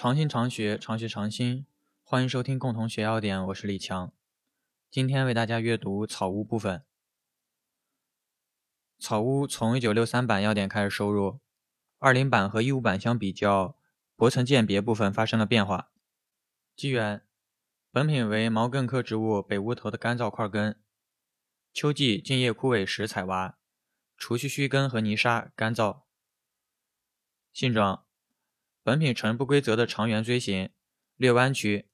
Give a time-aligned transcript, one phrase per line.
[0.00, 1.66] 常新常学，常学常新。
[2.02, 4.10] 欢迎收听共同学要点，我是李强。
[4.90, 6.86] 今天为大家阅读草屋部分。
[8.98, 11.40] 草屋从一九六三版要点开始收入，
[11.98, 13.76] 二零版和一五版相比较，
[14.16, 15.90] 薄层鉴别部分发生了变化。
[16.74, 17.22] 机缘：
[17.90, 20.80] 本品为毛茛科植物北乌头的干燥块根，
[21.74, 23.58] 秋季茎叶枯萎时采挖，
[24.16, 26.04] 除去须根和泥沙，干燥。
[27.52, 28.06] 性状。
[28.90, 30.68] 本品呈不规则的长圆锥形，
[31.14, 31.86] 略弯曲，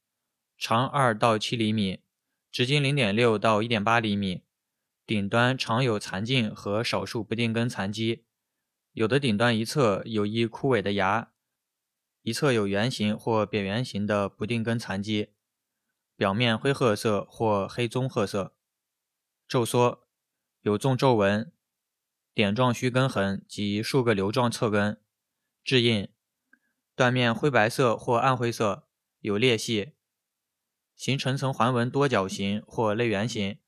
[0.56, 2.00] 长二到七厘米，
[2.50, 4.44] 直径零点六到一点八厘米，
[5.04, 8.24] 顶端常有残茎和少数不定根残基，
[8.92, 11.34] 有的顶端一侧有一枯萎的芽，
[12.22, 15.34] 一侧有圆形或扁圆形的不定根残基，
[16.16, 18.56] 表面灰褐色或黑棕褐色，
[19.46, 20.08] 皱缩，
[20.62, 21.52] 有纵皱纹，
[22.32, 24.98] 点状须根痕及数个瘤状侧根，
[25.62, 26.08] 质硬。
[26.96, 28.88] 断面灰白色或暗灰色，
[29.20, 29.92] 有裂隙，
[30.96, 33.58] 形成层环纹多角形或类圆形，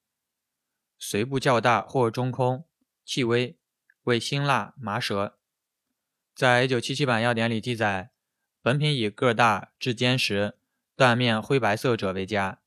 [0.99, 2.67] 髓部较大或中空，
[3.05, 3.59] 气微，
[4.05, 5.39] 味辛辣麻舌。
[6.35, 8.13] 在一九七七版要点里记载，
[8.63, 10.57] 本品以个大、质坚实、
[10.97, 12.63] 断面灰白色者为佳。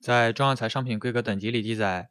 [0.00, 2.10] 在中药材商品规格等级里记载，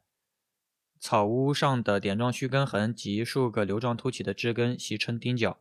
[0.98, 5.60] 草屋上的点状须根痕及数个瘤状凸起的枝根，习称钉角。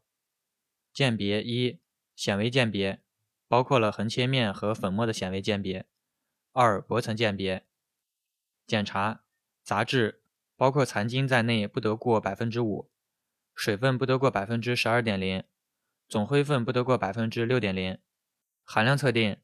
[0.94, 1.82] 鉴别一。
[2.16, 3.02] 显微鉴别
[3.48, 5.86] 包括了横切面和粉末的显微鉴别。
[6.52, 7.66] 二、薄层鉴别
[8.66, 9.24] 检查
[9.62, 10.22] 杂质，
[10.56, 12.90] 包括残茎在内不得过百分之五，
[13.54, 15.44] 水分不得过百分之十二点零，
[16.08, 17.98] 总灰分不得过百分之六点零。
[18.64, 19.38] 含量测定，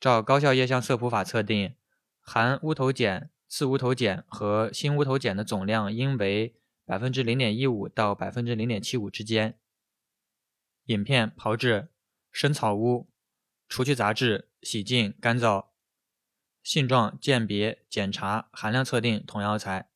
[0.00, 1.76] 照高效液相色谱法测定，
[2.20, 9.58] 含乌头碱、次乌头碱和新乌头碱的总量应为百分之零点一五到百分之零点七五之间。
[10.86, 11.90] 饮片炮制。
[12.40, 13.10] 生草屋，
[13.68, 15.70] 除去杂质，洗净，干燥。
[16.62, 19.90] 性状鉴别、检查、含量测定同药材。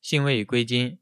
[0.00, 1.00] 性味与归经：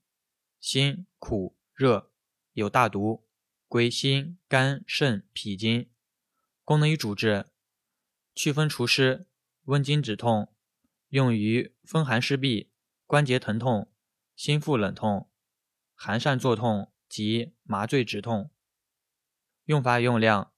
[0.58, 2.10] 辛、苦、热，
[2.54, 3.28] 有大毒，
[3.66, 5.90] 归心、肝、肾、脾经。
[6.64, 7.44] 功能与主治：
[8.34, 9.26] 祛风除湿，
[9.64, 10.54] 温经止痛，
[11.08, 12.70] 用于风寒湿痹、
[13.04, 13.92] 关节疼痛、
[14.34, 15.28] 心腹冷痛、
[15.94, 18.50] 寒疝作痛及麻醉止痛。
[19.68, 20.50] 用法用量，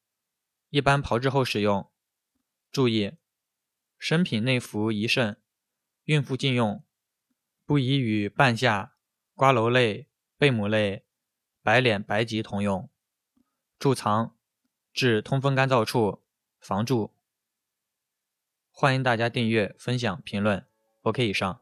[0.68, 1.90] 一般炮制后使用。
[2.70, 3.14] 注意，
[3.98, 5.36] 生品内服宜慎，
[6.04, 6.84] 孕妇禁用，
[7.66, 8.94] 不宜与半夏、
[9.34, 11.04] 瓜蒌类、贝母类、
[11.60, 12.88] 白脸、白及同用。
[13.80, 14.36] 贮藏，
[14.92, 16.22] 至通风干燥处，
[16.60, 17.12] 防蛀。
[18.70, 20.64] 欢迎大家订阅、分享、评论。
[21.00, 21.60] OK，以上。